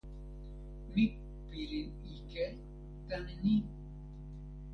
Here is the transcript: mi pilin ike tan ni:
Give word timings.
mi 0.93 1.03
pilin 1.49 1.89
ike 2.15 2.45
tan 3.07 3.25
ni: 3.41 3.55